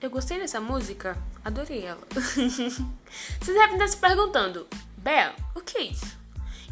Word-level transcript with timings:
eu 0.00 0.10
gostei 0.10 0.38
dessa 0.38 0.60
música, 0.60 1.16
adorei 1.44 1.84
ela. 1.84 2.06
Vocês 2.14 3.56
devem 3.56 3.74
estar 3.74 3.88
se 3.88 3.96
perguntando, 3.96 4.66
Bel, 4.96 5.32
o 5.54 5.60
que 5.60 5.78
é 5.78 5.82
isso? 5.82 6.16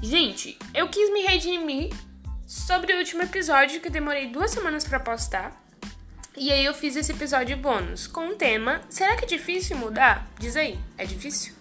Gente, 0.00 0.58
eu 0.72 0.88
quis 0.88 1.12
me 1.12 1.22
redimir 1.22 1.92
sobre 2.46 2.92
o 2.92 2.98
último 2.98 3.22
episódio 3.22 3.80
que 3.80 3.88
eu 3.88 3.92
demorei 3.92 4.28
duas 4.28 4.50
semanas 4.50 4.84
para 4.84 5.00
postar. 5.00 5.60
E 6.36 6.52
aí 6.52 6.64
eu 6.64 6.74
fiz 6.74 6.94
esse 6.94 7.12
episódio 7.12 7.56
bônus 7.56 8.06
com 8.06 8.28
o 8.28 8.36
tema 8.36 8.82
Será 8.90 9.16
que 9.16 9.24
é 9.24 9.28
difícil 9.28 9.76
mudar? 9.78 10.30
Diz 10.38 10.54
aí, 10.54 10.78
é 10.98 11.06
difícil? 11.06 11.54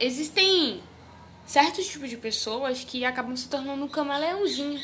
Existem 0.00 0.80
certos 1.44 1.88
tipos 1.88 2.08
de 2.08 2.16
pessoas 2.16 2.84
que 2.84 3.04
acabam 3.04 3.36
se 3.36 3.48
tornando 3.48 3.88
camaleãozinho. 3.88 4.80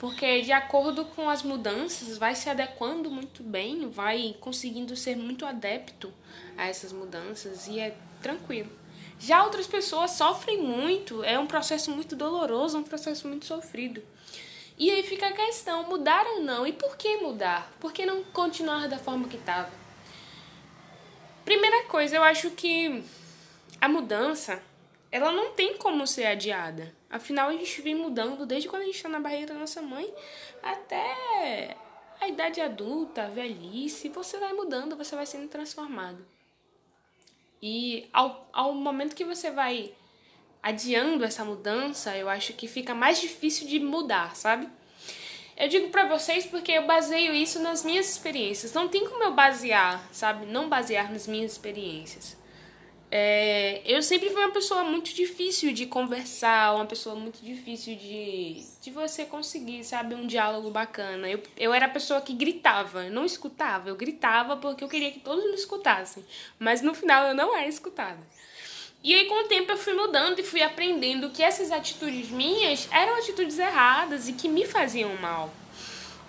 Porque 0.00 0.40
de 0.40 0.50
acordo 0.50 1.04
com 1.04 1.28
as 1.28 1.42
mudanças, 1.42 2.16
vai 2.16 2.34
se 2.34 2.48
adequando 2.48 3.10
muito 3.10 3.42
bem, 3.42 3.90
vai 3.90 4.34
conseguindo 4.40 4.96
ser 4.96 5.14
muito 5.14 5.44
adepto 5.44 6.10
a 6.56 6.66
essas 6.66 6.90
mudanças 6.90 7.66
e 7.66 7.78
é 7.78 7.94
tranquilo. 8.22 8.72
Já 9.18 9.44
outras 9.44 9.66
pessoas 9.66 10.12
sofrem 10.12 10.62
muito, 10.62 11.22
é 11.22 11.38
um 11.38 11.46
processo 11.46 11.90
muito 11.90 12.16
doloroso, 12.16 12.78
um 12.78 12.82
processo 12.82 13.28
muito 13.28 13.44
sofrido. 13.44 14.02
E 14.78 14.90
aí 14.90 15.02
fica 15.02 15.26
a 15.28 15.32
questão, 15.32 15.86
mudar 15.86 16.24
ou 16.24 16.40
não? 16.40 16.66
E 16.66 16.72
por 16.72 16.96
que 16.96 17.18
mudar? 17.18 17.70
Por 17.78 17.92
que 17.92 18.06
não 18.06 18.24
continuar 18.24 18.88
da 18.88 18.96
forma 18.96 19.28
que 19.28 19.36
estava? 19.36 19.70
Primeira 21.44 21.84
coisa, 21.84 22.16
eu 22.16 22.24
acho 22.24 22.52
que 22.52 23.04
a 23.78 23.86
mudança, 23.86 24.62
ela 25.12 25.30
não 25.30 25.50
tem 25.50 25.76
como 25.76 26.06
ser 26.06 26.24
adiada. 26.24 26.98
Afinal, 27.10 27.48
a 27.48 27.52
gente 27.52 27.82
vem 27.82 27.94
mudando 27.94 28.46
desde 28.46 28.68
quando 28.68 28.82
a 28.82 28.86
gente 28.86 28.94
está 28.94 29.08
na 29.08 29.18
barriga 29.18 29.48
da 29.48 29.54
nossa 29.54 29.82
mãe 29.82 30.14
até 30.62 31.76
a 32.20 32.28
idade 32.28 32.60
adulta, 32.60 33.24
a 33.24 33.28
velhice. 33.28 34.08
Você 34.10 34.38
vai 34.38 34.52
mudando, 34.52 34.96
você 34.96 35.16
vai 35.16 35.26
sendo 35.26 35.48
transformado. 35.48 36.24
E 37.60 38.08
ao, 38.12 38.48
ao 38.52 38.74
momento 38.74 39.16
que 39.16 39.24
você 39.24 39.50
vai 39.50 39.92
adiando 40.62 41.24
essa 41.24 41.44
mudança, 41.44 42.16
eu 42.16 42.28
acho 42.28 42.52
que 42.52 42.68
fica 42.68 42.94
mais 42.94 43.20
difícil 43.20 43.66
de 43.66 43.80
mudar, 43.80 44.36
sabe? 44.36 44.68
Eu 45.56 45.68
digo 45.68 45.90
para 45.90 46.06
vocês 46.06 46.46
porque 46.46 46.72
eu 46.72 46.86
baseio 46.86 47.34
isso 47.34 47.58
nas 47.58 47.84
minhas 47.84 48.08
experiências. 48.08 48.72
Não 48.72 48.88
tem 48.88 49.06
como 49.06 49.24
eu 49.24 49.34
basear, 49.34 50.08
sabe? 50.12 50.46
Não 50.46 50.68
basear 50.68 51.12
nas 51.12 51.26
minhas 51.26 51.52
experiências. 51.52 52.39
É, 53.12 53.82
eu 53.84 54.00
sempre 54.02 54.30
fui 54.30 54.40
uma 54.40 54.52
pessoa 54.52 54.84
muito 54.84 55.12
difícil 55.12 55.72
de 55.72 55.84
conversar, 55.84 56.76
uma 56.76 56.86
pessoa 56.86 57.16
muito 57.16 57.44
difícil 57.44 57.96
de, 57.96 58.64
de 58.80 58.90
você 58.92 59.24
conseguir, 59.24 59.82
sabe, 59.82 60.14
um 60.14 60.28
diálogo 60.28 60.70
bacana. 60.70 61.28
Eu, 61.28 61.42
eu 61.56 61.74
era 61.74 61.86
a 61.86 61.88
pessoa 61.88 62.20
que 62.20 62.32
gritava, 62.32 63.10
não 63.10 63.24
escutava, 63.24 63.88
eu 63.88 63.96
gritava 63.96 64.56
porque 64.56 64.84
eu 64.84 64.88
queria 64.88 65.10
que 65.10 65.18
todos 65.18 65.44
me 65.44 65.54
escutassem, 65.54 66.24
mas 66.56 66.82
no 66.82 66.94
final 66.94 67.26
eu 67.26 67.34
não 67.34 67.56
era 67.56 67.66
escutada. 67.66 68.20
E 69.02 69.12
aí, 69.14 69.24
com 69.24 69.44
o 69.44 69.48
tempo, 69.48 69.72
eu 69.72 69.78
fui 69.78 69.94
mudando 69.94 70.38
e 70.38 70.44
fui 70.44 70.62
aprendendo 70.62 71.30
que 71.30 71.42
essas 71.42 71.72
atitudes 71.72 72.30
minhas 72.30 72.86
eram 72.92 73.16
atitudes 73.16 73.58
erradas 73.58 74.28
e 74.28 74.34
que 74.34 74.46
me 74.46 74.66
faziam 74.66 75.16
mal. 75.16 75.52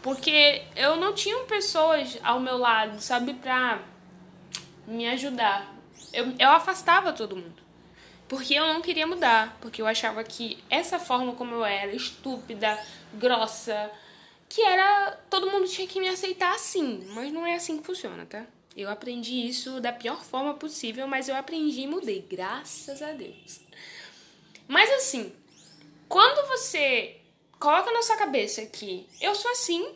Porque 0.02 0.64
eu 0.76 0.96
não 0.96 1.14
tinha 1.14 1.38
pessoas 1.44 2.18
ao 2.24 2.40
meu 2.40 2.58
lado, 2.58 3.00
sabe, 3.02 3.34
pra 3.36 3.84
me 4.88 5.08
ajudar 5.10 5.81
eu, 6.14 6.34
eu 6.38 6.50
afastava 6.50 7.14
todo 7.14 7.36
mundo. 7.36 7.62
Porque 8.28 8.54
eu 8.54 8.66
não 8.74 8.82
queria 8.82 9.06
mudar. 9.06 9.58
Porque 9.60 9.82
eu 9.82 9.88
achava 9.88 10.24
que 10.24 10.64
essa 10.70 11.00
forma 11.00 11.34
como 11.34 11.56
eu 11.56 11.66
era, 11.66 11.94
estúpida, 11.94 12.80
grossa, 13.14 13.92
que 14.48 14.62
era. 14.62 15.20
Todo 15.30 15.52
mundo 15.52 15.68
tinha 15.68 15.88
que 15.88 16.00
me 16.00 16.08
aceitar 16.08 16.54
assim. 16.56 17.06
Mas 17.14 17.32
não 17.32 17.46
é 17.46 17.56
assim 17.56 17.78
que 17.78 17.86
funciona, 17.86 18.26
tá? 18.26 18.46
Eu 18.76 18.90
aprendi 18.90 19.48
isso 19.48 19.82
da 19.82 19.92
pior 19.92 20.24
forma 20.24 20.54
possível, 20.54 21.06
mas 21.08 21.28
eu 21.28 21.36
aprendi 21.36 21.82
e 21.82 21.88
mudei. 21.88 22.26
Graças 22.30 23.02
a 23.02 23.12
Deus. 23.12 23.60
Mas 24.68 24.90
assim, 24.92 25.34
quando 26.08 26.48
você 26.48 27.18
coloca 27.60 27.92
na 27.92 28.02
sua 28.02 28.16
cabeça 28.16 28.66
que 28.66 29.08
eu 29.20 29.36
sou 29.36 29.52
assim, 29.52 29.94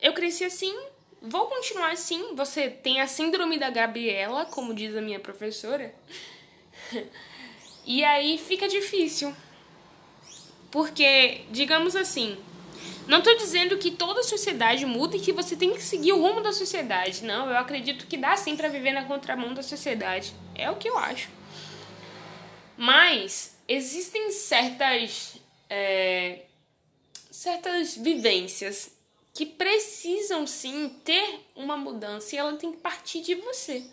eu 0.00 0.14
cresci 0.14 0.44
assim, 0.44 0.74
vou 1.20 1.46
continuar 1.46 1.92
assim. 1.92 2.34
Você 2.34 2.68
tem 2.68 3.00
a 3.00 3.06
síndrome 3.06 3.58
da 3.58 3.70
Gabriela, 3.70 4.44
como 4.46 4.74
diz 4.74 4.96
a 4.96 5.00
minha 5.00 5.20
professora. 5.20 5.94
e 7.84 8.04
aí 8.04 8.38
fica 8.38 8.68
difícil. 8.68 9.34
Porque, 10.70 11.42
digamos 11.50 11.96
assim, 11.96 12.36
não 13.06 13.18
estou 13.18 13.36
dizendo 13.36 13.78
que 13.78 13.90
toda 13.90 14.20
a 14.20 14.24
sociedade 14.24 14.84
muda 14.84 15.16
e 15.16 15.20
que 15.20 15.32
você 15.32 15.56
tem 15.56 15.72
que 15.72 15.82
seguir 15.82 16.12
o 16.12 16.20
rumo 16.20 16.42
da 16.42 16.52
sociedade. 16.52 17.24
Não, 17.24 17.48
eu 17.48 17.56
acredito 17.56 18.06
que 18.06 18.16
dá 18.16 18.36
sim 18.36 18.54
para 18.54 18.68
viver 18.68 18.92
na 18.92 19.04
contramão 19.04 19.54
da 19.54 19.62
sociedade. 19.62 20.34
É 20.54 20.70
o 20.70 20.76
que 20.76 20.88
eu 20.88 20.98
acho. 20.98 21.30
Mas 22.76 23.58
existem 23.66 24.30
certas. 24.30 25.36
É, 25.70 26.42
certas 27.30 27.96
vivências 27.96 28.97
que 29.38 29.46
precisam 29.46 30.48
sim 30.48 30.88
ter 31.04 31.46
uma 31.54 31.76
mudança 31.76 32.34
e 32.34 32.38
ela 32.38 32.56
tem 32.56 32.72
que 32.72 32.78
partir 32.78 33.20
de 33.20 33.36
você. 33.36 33.84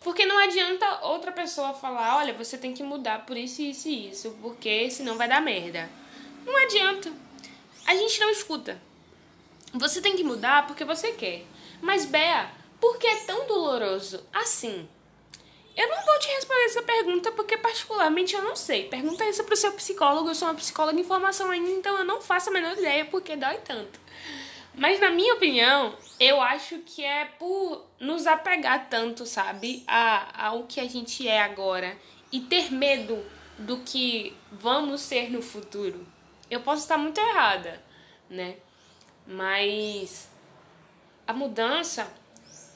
Porque 0.00 0.24
não 0.24 0.38
adianta 0.38 1.04
outra 1.04 1.30
pessoa 1.30 1.74
falar, 1.74 2.16
olha, 2.16 2.32
você 2.32 2.56
tem 2.56 2.72
que 2.72 2.82
mudar 2.82 3.26
por 3.26 3.36
isso, 3.36 3.60
isso 3.60 3.88
e 3.88 4.08
isso, 4.08 4.38
porque 4.40 4.90
senão 4.90 5.18
vai 5.18 5.28
dar 5.28 5.42
merda. 5.42 5.86
Não 6.46 6.56
adianta. 6.56 7.12
A 7.86 7.94
gente 7.94 8.18
não 8.18 8.30
escuta. 8.30 8.80
Você 9.74 10.00
tem 10.00 10.16
que 10.16 10.24
mudar 10.24 10.66
porque 10.66 10.82
você 10.82 11.12
quer. 11.12 11.44
Mas, 11.82 12.06
Bea, 12.06 12.50
por 12.80 12.98
que 12.98 13.06
é 13.06 13.16
tão 13.16 13.46
doloroso 13.46 14.26
assim? 14.32 14.88
Eu 15.76 15.90
não 15.90 16.06
vou 16.06 16.18
te 16.20 16.28
responder 16.28 16.64
essa 16.64 16.82
pergunta 16.82 17.30
porque, 17.32 17.58
particularmente, 17.58 18.34
eu 18.34 18.40
não 18.40 18.56
sei. 18.56 18.88
Pergunta 18.88 19.28
isso 19.28 19.44
pro 19.44 19.54
seu 19.58 19.72
psicólogo. 19.72 20.30
Eu 20.30 20.34
sou 20.34 20.48
uma 20.48 20.54
psicóloga 20.54 20.98
em 20.98 21.04
formação 21.04 21.50
ainda, 21.50 21.68
então 21.68 21.98
eu 21.98 22.04
não 22.06 22.22
faço 22.22 22.48
a 22.48 22.52
menor 22.54 22.78
ideia 22.78 23.04
porque 23.04 23.36
dói 23.36 23.58
tanto. 23.58 24.06
Mas 24.76 25.00
na 25.00 25.10
minha 25.10 25.34
opinião, 25.34 25.96
eu 26.20 26.40
acho 26.40 26.78
que 26.80 27.02
é 27.02 27.24
por 27.24 27.86
nos 27.98 28.26
apegar 28.26 28.90
tanto, 28.90 29.24
sabe, 29.24 29.82
a, 29.86 30.48
ao 30.48 30.64
que 30.64 30.78
a 30.78 30.86
gente 30.86 31.26
é 31.26 31.40
agora 31.40 31.96
e 32.30 32.40
ter 32.40 32.70
medo 32.70 33.24
do 33.58 33.78
que 33.78 34.36
vamos 34.52 35.00
ser 35.00 35.30
no 35.30 35.40
futuro. 35.40 36.06
Eu 36.50 36.60
posso 36.60 36.82
estar 36.82 36.98
muito 36.98 37.18
errada, 37.18 37.82
né? 38.28 38.56
Mas 39.26 40.28
a 41.26 41.32
mudança, 41.32 42.12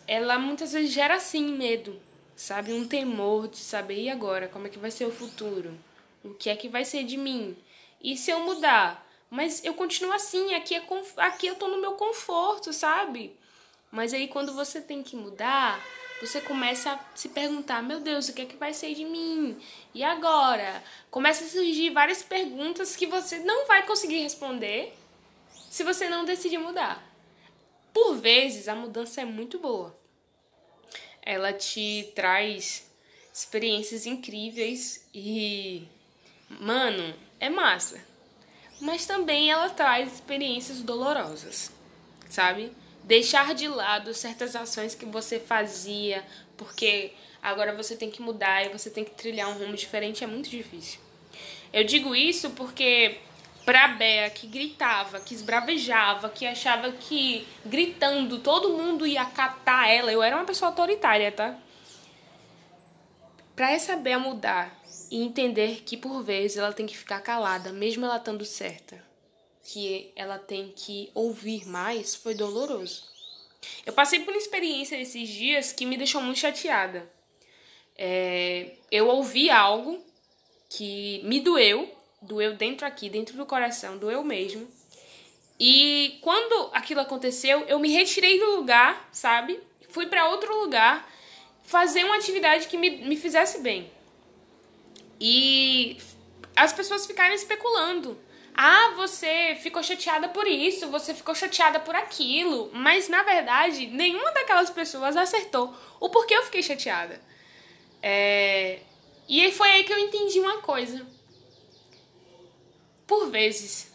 ela 0.07 0.39
muitas 0.39 0.73
vezes 0.73 0.91
gera 0.91 1.21
sim 1.21 1.53
medo, 1.53 2.01
sabe? 2.35 2.73
Um 2.73 2.89
temor 2.89 3.47
de 3.47 3.59
saber 3.59 4.03
e 4.03 4.09
agora, 4.09 4.49
como 4.49 4.67
é 4.67 4.71
que 4.71 4.79
vai 4.79 4.91
ser 4.91 5.05
o 5.05 5.13
futuro? 5.13 5.79
O 6.25 6.33
que 6.33 6.49
é 6.49 6.57
que 6.57 6.69
vai 6.69 6.85
ser 6.85 7.05
de 7.05 7.19
mim? 7.19 7.55
E 8.03 8.17
se 8.17 8.31
eu 8.31 8.41
mudar? 8.41 9.07
Mas 9.31 9.65
eu 9.65 9.75
continuo 9.75 10.13
assim, 10.13 10.55
aqui, 10.55 10.75
é 10.75 10.83
aqui 11.19 11.47
eu 11.47 11.55
tô 11.55 11.69
no 11.69 11.81
meu 11.81 11.93
conforto, 11.93 12.73
sabe? 12.73 13.39
Mas 13.91 14.13
aí 14.13 14.27
quando 14.27 14.53
você 14.53 14.81
tem 14.81 15.05
que 15.05 15.15
mudar, 15.15 15.81
você 16.21 16.41
começa 16.41 16.93
a 16.93 17.01
se 17.15 17.29
perguntar: 17.29 17.81
meu 17.81 18.01
Deus, 18.01 18.29
o 18.29 18.33
que 18.33 18.43
é 18.43 18.47
que 18.47 18.57
vai 18.57 18.75
ser 18.75 18.93
de 18.93 19.05
mim? 19.05 19.57
E 19.95 20.03
agora? 20.03 20.83
Começa 21.13 21.45
a 21.45 21.49
surgir 21.49 21.91
várias 21.91 22.25
perguntas 22.25 22.97
que 22.97 23.07
você 23.07 23.39
não 23.39 23.67
vai 23.69 23.87
conseguir 23.87 24.19
responder 24.19 24.93
se 25.71 25.85
você 25.85 26.09
não 26.09 26.25
decidir 26.25 26.59
mudar. 26.59 27.01
Por 27.95 28.17
vezes, 28.17 28.67
a 28.67 28.75
mudança 28.75 29.21
é 29.21 29.25
muito 29.25 29.61
boa. 29.61 29.97
Ela 31.23 31.53
te 31.53 32.11
traz 32.17 32.91
experiências 33.33 34.07
incríveis 34.07 35.07
e, 35.15 35.87
mano, 36.49 37.15
é 37.39 37.49
massa 37.49 38.10
mas 38.81 39.07
também 39.07 39.51
ela 39.51 39.69
traz 39.71 40.15
experiências 40.15 40.81
dolorosas, 40.81 41.71
sabe? 42.29 42.73
Deixar 43.05 43.55
de 43.55 43.69
lado 43.69 44.15
certas 44.15 44.57
ações 44.57 44.95
que 44.95 45.05
você 45.05 45.39
fazia, 45.39 46.25
porque 46.57 47.13
agora 47.43 47.75
você 47.75 47.95
tem 47.97 48.11
que 48.11 48.23
mudar 48.23 48.65
e 48.65 48.71
você 48.71 48.89
tem 48.91 49.05
que 49.05 49.11
trilhar 49.11 49.49
um 49.51 49.59
rumo 49.59 49.77
diferente 49.77 50.25
é 50.25 50.27
muito 50.27 50.49
difícil. 50.49 51.01
Eu 51.73 51.85
digo 51.85 52.15
isso 52.15 52.51
porque 52.51 53.19
pra 53.65 53.89
Bea 53.89 54.31
que 54.31 54.47
gritava, 54.47 55.21
que 55.21 55.35
esbravejava, 55.35 56.29
que 56.31 56.47
achava 56.47 56.91
que 56.93 57.47
gritando 57.65 58.39
todo 58.39 58.71
mundo 58.71 59.07
ia 59.07 59.25
catar 59.25 59.89
ela, 59.89 60.13
eu 60.13 60.23
era 60.23 60.37
uma 60.37 60.45
pessoa 60.45 60.71
autoritária, 60.71 61.31
tá? 61.31 61.57
Pra 63.55 63.71
essa 63.71 63.97
Bea 63.97 64.19
mudar 64.19 64.80
e 65.11 65.23
entender 65.23 65.83
que 65.85 65.97
por 65.97 66.23
vezes 66.23 66.57
ela 66.57 66.73
tem 66.73 66.87
que 66.87 66.97
ficar 66.97 67.21
calada, 67.21 67.73
mesmo 67.73 68.05
ela 68.05 68.17
estando 68.17 68.45
certa, 68.45 69.03
que 69.65 70.13
ela 70.15 70.39
tem 70.39 70.73
que 70.75 71.11
ouvir 71.15 71.67
mais, 71.67 72.15
foi 72.15 72.35
doloroso. 72.35 73.09
Eu 73.85 73.93
passei 73.93 74.21
por 74.21 74.31
uma 74.33 74.39
experiência 74.39 74.97
esses 74.97 75.29
dias 75.29 75.73
que 75.73 75.85
me 75.85 75.97
deixou 75.97 76.23
muito 76.23 76.39
chateada. 76.39 77.11
É, 77.97 78.77
eu 78.91 79.09
ouvi 79.09 79.51
algo 79.51 80.03
que 80.69 81.21
me 81.25 81.41
doeu, 81.41 81.93
doeu 82.23 82.55
dentro 82.55 82.87
aqui, 82.87 83.11
dentro 83.11 83.37
do 83.37 83.45
coração, 83.45 83.99
doeu 83.99 84.23
mesmo. 84.23 84.69
E 85.59 86.19
quando 86.23 86.71
aquilo 86.73 87.01
aconteceu, 87.01 87.61
eu 87.67 87.79
me 87.79 87.91
retirei 87.91 88.39
do 88.39 88.57
lugar, 88.57 89.11
sabe? 89.13 89.61
Fui 89.91 90.07
para 90.07 90.29
outro 90.29 90.57
lugar 90.59 91.07
fazer 91.65 92.05
uma 92.05 92.17
atividade 92.17 92.67
que 92.69 92.79
me, 92.79 92.91
me 92.91 93.17
fizesse 93.17 93.61
bem. 93.61 93.91
E 95.21 95.99
as 96.57 96.73
pessoas 96.73 97.07
ficaram 97.07 97.35
especulando. 97.35 98.19
Ah, 98.55 98.95
você 98.97 99.57
ficou 99.63 99.83
chateada 99.83 100.29
por 100.29 100.47
isso, 100.47 100.89
você 100.89 101.15
ficou 101.15 101.35
chateada 101.35 101.81
por 101.81 101.95
aquilo. 101.95 102.71
Mas 102.73 103.09
na 103.09 103.23
verdade, 103.23 103.87
nenhuma 103.87 104.33
daquelas 104.33 104.71
pessoas 104.71 105.17
acertou 105.17 105.75
o 105.99 106.09
porquê 106.09 106.35
eu 106.35 106.43
fiquei 106.45 106.63
chateada. 106.63 107.21
É... 108.03 108.81
E 109.29 109.53
foi 109.53 109.71
aí 109.71 109.85
que 109.85 109.93
eu 109.93 109.99
entendi 109.99 110.41
uma 110.41 110.59
coisa. 110.59 111.07
Por 113.07 113.31
vezes, 113.31 113.93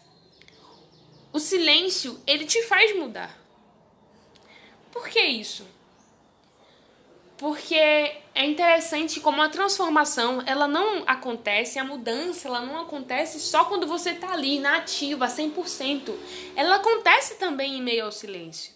o 1.32 1.38
silêncio 1.38 2.20
ele 2.26 2.44
te 2.44 2.62
faz 2.62 2.96
mudar. 2.96 3.36
Por 4.90 5.08
que 5.08 5.20
isso? 5.20 5.66
Porque 7.38 7.74
é 7.74 8.46
interessante 8.46 9.20
como 9.20 9.42
a 9.42 9.48
transformação 9.48 10.42
ela 10.46 10.66
não 10.66 11.02
acontece, 11.06 11.78
a 11.78 11.84
mudança 11.84 12.48
ela 12.48 12.60
não 12.60 12.80
acontece 12.80 13.38
só 13.40 13.64
quando 13.64 13.86
você 13.86 14.10
está 14.10 14.32
ali 14.32 14.58
na 14.58 14.76
ativa 14.76 15.26
100%. 15.26 16.14
Ela 16.54 16.76
acontece 16.76 17.34
também 17.34 17.76
em 17.76 17.82
meio 17.82 18.06
ao 18.06 18.12
silêncio, 18.12 18.72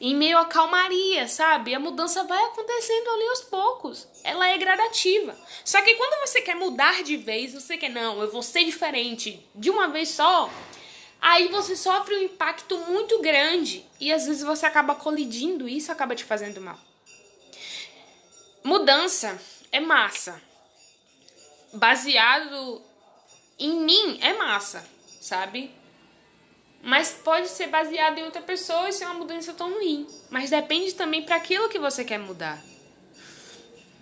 em 0.00 0.14
meio 0.14 0.38
à 0.38 0.46
calmaria, 0.46 1.28
sabe? 1.28 1.74
A 1.74 1.80
mudança 1.80 2.24
vai 2.24 2.42
acontecendo 2.44 3.08
ali 3.10 3.28
aos 3.28 3.42
poucos. 3.42 4.08
Ela 4.24 4.48
é 4.48 4.56
gradativa. 4.56 5.36
Só 5.64 5.82
que 5.82 5.94
quando 5.94 6.26
você 6.26 6.40
quer 6.40 6.54
mudar 6.54 7.02
de 7.02 7.16
vez, 7.16 7.52
você 7.52 7.76
quer 7.76 7.90
não, 7.90 8.22
eu 8.22 8.30
vou 8.30 8.42
ser 8.42 8.64
diferente 8.64 9.46
de 9.54 9.68
uma 9.68 9.88
vez 9.88 10.08
só, 10.08 10.50
aí 11.20 11.48
você 11.48 11.76
sofre 11.76 12.14
um 12.14 12.22
impacto 12.22 12.78
muito 12.78 13.20
grande 13.20 13.84
e 14.00 14.10
às 14.10 14.26
vezes 14.26 14.42
você 14.42 14.64
acaba 14.64 14.94
colidindo 14.94 15.68
e 15.68 15.76
isso 15.76 15.92
acaba 15.92 16.14
te 16.14 16.24
fazendo 16.24 16.58
mal. 16.58 16.87
Mudança 18.68 19.40
é 19.72 19.80
massa. 19.80 20.38
Baseado 21.72 22.82
em 23.58 23.80
mim 23.80 24.18
é 24.20 24.34
massa, 24.34 24.86
sabe? 25.22 25.74
Mas 26.82 27.12
pode 27.12 27.48
ser 27.48 27.68
baseado 27.68 28.18
em 28.18 28.24
outra 28.24 28.42
pessoa 28.42 28.90
e 28.90 28.92
ser 28.92 29.06
uma 29.06 29.14
mudança 29.14 29.54
tão 29.54 29.72
ruim. 29.72 30.06
Mas 30.28 30.50
depende 30.50 30.92
também 30.92 31.22
para 31.22 31.36
aquilo 31.36 31.70
que 31.70 31.78
você 31.78 32.04
quer 32.04 32.18
mudar. 32.18 32.62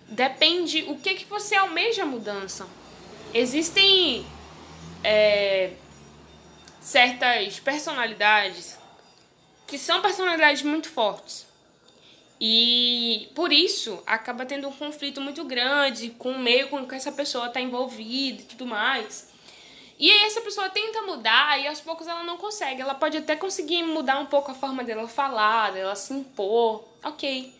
Depende 0.09 0.83
o 0.89 0.97
que 0.97 1.15
que 1.15 1.23
você 1.23 1.55
almeja 1.55 2.03
a 2.03 2.05
mudança. 2.05 2.67
Existem 3.33 4.27
é, 5.01 5.71
certas 6.81 7.57
personalidades 7.61 8.77
que 9.65 9.77
são 9.77 10.01
personalidades 10.01 10.61
muito 10.61 10.89
fortes 10.89 11.46
e 12.39 13.29
por 13.33 13.51
isso 13.51 14.01
acaba 14.05 14.45
tendo 14.45 14.67
um 14.67 14.71
conflito 14.71 15.19
muito 15.19 15.43
grande 15.43 16.11
com 16.11 16.31
o 16.31 16.39
meio 16.39 16.69
com 16.69 16.85
que 16.85 16.95
essa 16.95 17.11
pessoa 17.11 17.47
está 17.47 17.59
envolvida 17.59 18.41
e 18.41 18.45
tudo 18.45 18.65
mais. 18.65 19.29
E 19.99 20.11
aí 20.11 20.23
essa 20.23 20.41
pessoa 20.41 20.69
tenta 20.69 21.01
mudar 21.01 21.59
e 21.59 21.67
aos 21.67 21.81
poucos 21.81 22.05
ela 22.05 22.23
não 22.23 22.37
consegue. 22.37 22.81
Ela 22.81 22.93
pode 22.93 23.17
até 23.17 23.35
conseguir 23.35 23.81
mudar 23.83 24.19
um 24.19 24.27
pouco 24.27 24.51
a 24.51 24.53
forma 24.53 24.83
dela 24.83 25.07
falar, 25.07 25.71
dela 25.71 25.95
se 25.95 26.13
impor, 26.13 26.83
ok. 27.03 27.56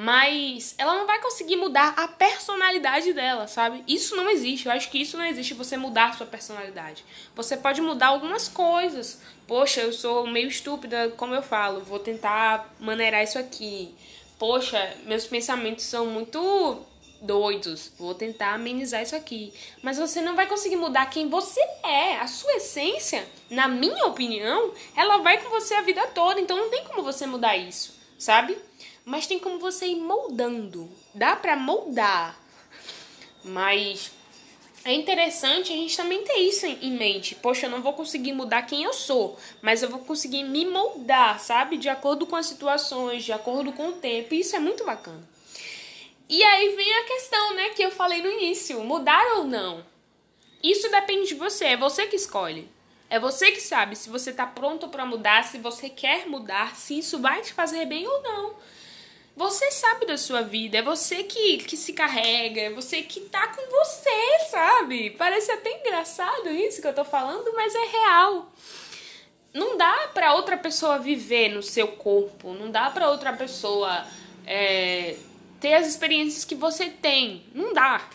Mas 0.00 0.76
ela 0.78 0.94
não 0.94 1.06
vai 1.06 1.20
conseguir 1.20 1.56
mudar 1.56 1.92
a 1.96 2.06
personalidade 2.06 3.12
dela, 3.12 3.48
sabe? 3.48 3.82
Isso 3.88 4.14
não 4.14 4.30
existe. 4.30 4.66
Eu 4.66 4.72
acho 4.72 4.90
que 4.90 5.02
isso 5.02 5.16
não 5.16 5.24
existe 5.24 5.54
você 5.54 5.76
mudar 5.76 6.10
a 6.10 6.12
sua 6.12 6.26
personalidade. 6.26 7.04
Você 7.34 7.56
pode 7.56 7.80
mudar 7.80 8.08
algumas 8.08 8.46
coisas. 8.46 9.20
Poxa, 9.46 9.80
eu 9.80 9.92
sou 9.92 10.26
meio 10.26 10.48
estúpida, 10.48 11.12
como 11.16 11.34
eu 11.34 11.42
falo, 11.42 11.80
vou 11.80 11.98
tentar 11.98 12.72
maneirar 12.78 13.24
isso 13.24 13.38
aqui 13.38 13.92
poxa, 14.38 14.96
meus 15.04 15.26
pensamentos 15.26 15.84
são 15.84 16.06
muito 16.06 16.78
doidos, 17.20 17.92
vou 17.98 18.14
tentar 18.14 18.54
amenizar 18.54 19.02
isso 19.02 19.16
aqui. 19.16 19.52
Mas 19.82 19.98
você 19.98 20.20
não 20.20 20.36
vai 20.36 20.46
conseguir 20.46 20.76
mudar 20.76 21.06
quem 21.06 21.28
você 21.28 21.60
é. 21.82 22.18
A 22.18 22.26
sua 22.26 22.54
essência, 22.54 23.26
na 23.50 23.66
minha 23.66 24.06
opinião, 24.06 24.72
ela 24.96 25.18
vai 25.18 25.42
com 25.42 25.50
você 25.50 25.74
a 25.74 25.82
vida 25.82 26.06
toda. 26.08 26.40
Então 26.40 26.56
não 26.56 26.70
tem 26.70 26.84
como 26.84 27.02
você 27.02 27.26
mudar 27.26 27.56
isso, 27.56 27.94
sabe? 28.16 28.56
Mas 29.08 29.26
tem 29.26 29.38
como 29.38 29.58
você 29.58 29.86
ir 29.86 29.96
moldando. 29.96 30.86
Dá 31.14 31.34
pra 31.34 31.56
moldar. 31.56 32.38
Mas 33.42 34.12
é 34.84 34.92
interessante 34.92 35.72
a 35.72 35.76
gente 35.76 35.96
também 35.96 36.22
ter 36.24 36.36
isso 36.40 36.66
em 36.66 36.92
mente. 36.92 37.34
Poxa, 37.34 37.64
eu 37.64 37.70
não 37.70 37.80
vou 37.80 37.94
conseguir 37.94 38.34
mudar 38.34 38.66
quem 38.66 38.82
eu 38.82 38.92
sou, 38.92 39.38
mas 39.62 39.82
eu 39.82 39.88
vou 39.88 40.00
conseguir 40.00 40.44
me 40.44 40.66
moldar, 40.66 41.40
sabe? 41.40 41.78
De 41.78 41.88
acordo 41.88 42.26
com 42.26 42.36
as 42.36 42.44
situações, 42.44 43.24
de 43.24 43.32
acordo 43.32 43.72
com 43.72 43.88
o 43.88 43.92
tempo. 43.92 44.34
E 44.34 44.40
isso 44.40 44.54
é 44.54 44.58
muito 44.58 44.84
bacana. 44.84 45.26
E 46.28 46.44
aí 46.44 46.76
vem 46.76 46.92
a 46.98 47.04
questão, 47.04 47.54
né, 47.54 47.70
que 47.70 47.82
eu 47.82 47.90
falei 47.90 48.20
no 48.20 48.30
início: 48.30 48.84
mudar 48.84 49.24
ou 49.38 49.44
não? 49.44 49.86
Isso 50.62 50.90
depende 50.90 51.28
de 51.28 51.34
você, 51.34 51.64
é 51.64 51.76
você 51.78 52.06
que 52.06 52.16
escolhe. 52.16 52.68
É 53.08 53.18
você 53.18 53.52
que 53.52 53.60
sabe 53.62 53.96
se 53.96 54.10
você 54.10 54.34
tá 54.34 54.44
pronto 54.44 54.86
para 54.88 55.06
mudar, 55.06 55.44
se 55.44 55.56
você 55.56 55.88
quer 55.88 56.26
mudar, 56.26 56.76
se 56.76 56.98
isso 56.98 57.18
vai 57.20 57.40
te 57.40 57.54
fazer 57.54 57.86
bem 57.86 58.06
ou 58.06 58.22
não. 58.22 58.68
Você 59.38 59.70
sabe 59.70 60.04
da 60.04 60.18
sua 60.18 60.42
vida, 60.42 60.78
é 60.78 60.82
você 60.82 61.22
que, 61.22 61.58
que 61.58 61.76
se 61.76 61.92
carrega, 61.92 62.60
é 62.60 62.70
você 62.70 63.02
que 63.02 63.20
tá 63.20 63.46
com 63.46 63.70
você, 63.70 64.50
sabe? 64.50 65.10
Parece 65.10 65.52
até 65.52 65.78
engraçado 65.78 66.50
isso 66.50 66.82
que 66.82 66.88
eu 66.88 66.92
tô 66.92 67.04
falando, 67.04 67.54
mas 67.54 67.72
é 67.72 67.86
real. 67.86 68.50
Não 69.54 69.76
dá 69.76 70.10
para 70.12 70.34
outra 70.34 70.56
pessoa 70.56 70.98
viver 70.98 71.50
no 71.50 71.62
seu 71.62 71.86
corpo, 71.86 72.52
não 72.52 72.68
dá 72.68 72.90
para 72.90 73.10
outra 73.10 73.32
pessoa 73.32 74.04
é, 74.44 75.14
ter 75.60 75.74
as 75.74 75.86
experiências 75.86 76.44
que 76.44 76.56
você 76.56 76.90
tem, 76.90 77.44
não 77.54 77.72
dá. 77.72 78.10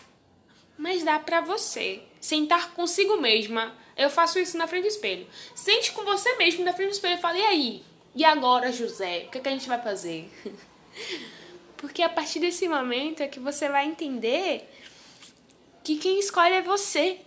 Mas 0.78 1.04
dá 1.04 1.20
para 1.20 1.40
você 1.40 2.02
sentar 2.20 2.74
consigo 2.74 3.16
mesma. 3.16 3.74
Eu 3.96 4.10
faço 4.10 4.40
isso 4.40 4.58
na 4.58 4.68
frente 4.68 4.84
do 4.84 4.90
espelho. 4.90 5.26
Sente 5.56 5.94
com 5.94 6.04
você 6.04 6.36
mesmo 6.36 6.66
na 6.66 6.74
frente 6.74 6.90
do 6.90 6.96
espelho 6.96 7.16
e 7.16 7.22
fale: 7.22 7.40
e 7.40 7.46
aí? 7.46 7.84
E 8.14 8.26
agora, 8.26 8.74
José? 8.74 9.24
O 9.28 9.32
que, 9.32 9.38
é 9.38 9.42
que 9.42 9.48
a 9.48 9.52
gente 9.54 9.70
vai 9.70 9.82
fazer? 9.82 10.30
Porque 11.78 12.02
a 12.02 12.10
partir 12.10 12.40
desse 12.40 12.68
momento 12.68 13.22
é 13.22 13.28
que 13.28 13.40
você 13.40 13.68
vai 13.68 13.86
entender 13.86 14.70
que 15.84 15.98
quem 15.98 16.20
escolhe 16.20 16.54
é 16.54 16.62
você. 16.62 17.20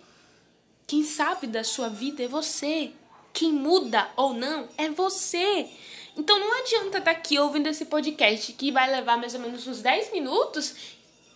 Quem 0.86 1.04
sabe 1.04 1.46
da 1.46 1.62
sua 1.62 1.88
vida 1.88 2.22
é 2.22 2.28
você. 2.28 2.92
Quem 3.32 3.52
muda 3.52 4.08
ou 4.16 4.32
não 4.32 4.68
é 4.78 4.88
você. 4.88 5.68
Então 6.16 6.38
não 6.38 6.60
adianta 6.60 6.98
estar 6.98 7.02
tá 7.02 7.10
aqui 7.10 7.38
ouvindo 7.38 7.68
esse 7.68 7.84
podcast 7.84 8.52
que 8.54 8.72
vai 8.72 8.90
levar 8.90 9.18
mais 9.18 9.34
ou 9.34 9.40
menos 9.40 9.66
uns 9.66 9.82
10 9.82 10.12
minutos 10.12 10.74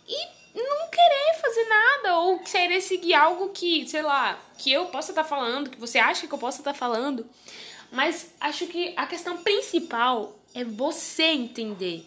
e 0.09 0.28
não 0.55 0.88
querer 0.88 1.40
fazer 1.43 1.64
nada 1.64 2.19
ou 2.21 2.38
querer 2.38 2.81
seguir 2.81 3.12
algo 3.12 3.50
que, 3.50 3.87
sei 3.87 4.00
lá, 4.02 4.40
que 4.57 4.73
eu 4.73 4.87
possa 4.87 5.12
estar 5.12 5.25
tá 5.25 5.28
falando, 5.28 5.69
que 5.69 5.78
você 5.78 5.99
acha 5.99 6.26
que 6.26 6.33
eu 6.33 6.38
possa 6.38 6.61
estar 6.61 6.73
tá 6.73 6.78
falando. 6.78 7.28
Mas 7.93 8.35
acho 8.40 8.66
que 8.66 8.95
a 8.97 9.07
questão 9.07 9.37
principal 9.43 10.35
é 10.55 10.64
você 10.64 11.25
entender 11.25 12.07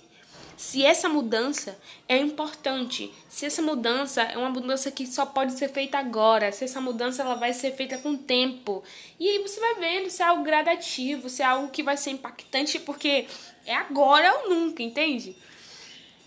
se 0.55 0.85
essa 0.85 1.09
mudança 1.09 1.77
é 2.07 2.17
importante, 2.17 3.13
se 3.27 3.45
essa 3.45 3.61
mudança 3.61 4.21
é 4.21 4.37
uma 4.37 4.49
mudança 4.49 4.91
que 4.91 5.05
só 5.07 5.25
pode 5.25 5.53
ser 5.53 5.69
feita 5.69 5.97
agora, 5.97 6.51
se 6.51 6.63
essa 6.63 6.79
mudança 6.79 7.21
ela 7.21 7.35
vai 7.35 7.53
ser 7.53 7.75
feita 7.75 7.97
com 7.97 8.15
tempo. 8.15 8.83
E 9.19 9.27
aí 9.27 9.39
você 9.39 9.59
vai 9.59 9.75
vendo 9.75 10.09
se 10.09 10.21
é 10.21 10.25
algo 10.25 10.43
gradativo, 10.43 11.29
se 11.29 11.41
é 11.41 11.45
algo 11.45 11.69
que 11.69 11.83
vai 11.83 11.97
ser 11.97 12.11
impactante, 12.11 12.79
porque 12.79 13.27
é 13.65 13.75
agora 13.75 14.41
ou 14.41 14.49
nunca, 14.49 14.83
entende? 14.83 15.35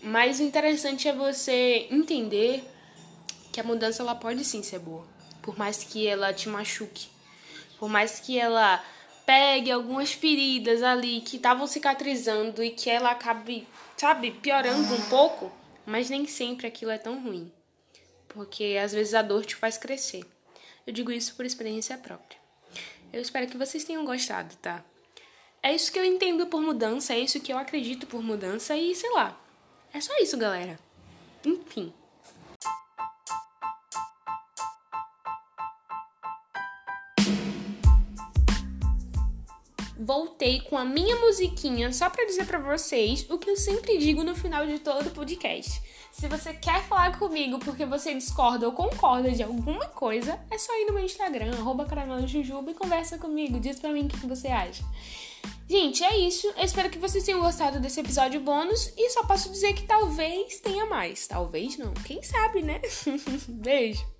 Mas 0.01 0.39
o 0.39 0.43
interessante 0.43 1.07
é 1.07 1.13
você 1.13 1.87
entender 1.89 2.63
que 3.51 3.59
a 3.59 3.63
mudança 3.63 4.03
ela 4.03 4.13
pode 4.13 4.43
sim 4.43 4.61
ser 4.61 4.79
boa, 4.79 5.05
por 5.41 5.57
mais 5.57 5.83
que 5.83 6.05
ela 6.05 6.33
te 6.33 6.47
machuque, 6.49 7.07
por 7.79 7.89
mais 7.89 8.19
que 8.19 8.37
ela 8.37 8.83
pegue 9.27 9.69
algumas 9.69 10.13
feridas 10.13 10.81
ali 10.81 11.19
que 11.19 11.35
estavam 11.35 11.67
cicatrizando 11.67 12.63
e 12.63 12.69
que 12.69 12.89
ela 12.89 13.11
acabe, 13.11 13.67
sabe, 13.97 14.31
piorando 14.31 14.93
um 14.93 15.09
pouco, 15.09 15.51
mas 15.85 16.09
nem 16.09 16.25
sempre 16.25 16.65
aquilo 16.65 16.91
é 16.91 16.97
tão 16.97 17.21
ruim. 17.21 17.51
Porque 18.29 18.79
às 18.81 18.93
vezes 18.93 19.13
a 19.13 19.21
dor 19.21 19.45
te 19.45 19.53
faz 19.53 19.77
crescer. 19.77 20.25
Eu 20.85 20.93
digo 20.93 21.11
isso 21.11 21.35
por 21.35 21.45
experiência 21.45 21.97
própria. 21.97 22.39
Eu 23.11 23.21
espero 23.21 23.47
que 23.47 23.57
vocês 23.57 23.83
tenham 23.83 24.05
gostado, 24.05 24.55
tá? 24.61 24.81
É 25.61 25.75
isso 25.75 25.91
que 25.91 25.99
eu 25.99 26.05
entendo 26.05 26.47
por 26.47 26.61
mudança, 26.61 27.13
é 27.13 27.19
isso 27.19 27.41
que 27.41 27.51
eu 27.51 27.57
acredito 27.57 28.07
por 28.07 28.23
mudança 28.23 28.77
e 28.77 28.95
sei 28.95 29.09
lá. 29.09 29.37
É 29.93 29.99
só 29.99 30.15
isso, 30.19 30.37
galera. 30.37 30.79
Enfim. 31.45 31.93
Voltei 39.99 40.61
com 40.61 40.77
a 40.77 40.85
minha 40.85 41.15
musiquinha 41.17 41.91
só 41.91 42.09
para 42.09 42.25
dizer 42.25 42.45
para 42.45 42.59
vocês 42.59 43.25
o 43.29 43.37
que 43.37 43.49
eu 43.49 43.57
sempre 43.57 43.97
digo 43.97 44.23
no 44.23 44.35
final 44.35 44.65
de 44.65 44.79
todo 44.79 45.11
podcast. 45.11 45.81
Se 46.11 46.27
você 46.27 46.53
quer 46.53 46.83
falar 46.83 47.19
comigo 47.19 47.59
porque 47.59 47.85
você 47.85 48.13
discorda 48.13 48.65
ou 48.65 48.73
concorda 48.73 49.31
de 49.31 49.43
alguma 49.43 49.85
coisa, 49.85 50.39
é 50.49 50.57
só 50.57 50.73
ir 50.81 50.85
no 50.85 50.93
meu 50.93 51.03
Instagram, 51.03 51.51
arroba 51.51 51.87
e 51.87 52.73
conversa 52.73 53.17
comigo, 53.17 53.59
diz 53.59 53.79
pra 53.79 53.91
mim 53.91 54.05
o 54.05 54.07
que 54.07 54.25
você 54.25 54.47
acha. 54.47 54.83
Gente, 55.69 56.03
é 56.03 56.17
isso. 56.17 56.47
Eu 56.55 56.63
espero 56.63 56.89
que 56.89 56.97
vocês 56.97 57.23
tenham 57.23 57.41
gostado 57.41 57.79
desse 57.79 57.99
episódio 57.99 58.39
bônus 58.39 58.93
e 58.97 59.09
só 59.09 59.23
posso 59.25 59.51
dizer 59.51 59.73
que 59.73 59.85
talvez 59.85 60.59
tenha 60.59 60.85
mais. 60.85 61.27
Talvez 61.27 61.77
não. 61.77 61.93
Quem 61.93 62.23
sabe, 62.23 62.63
né? 62.63 62.81
Beijo. 63.47 64.16